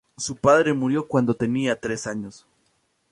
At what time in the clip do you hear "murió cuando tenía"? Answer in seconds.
0.73-1.79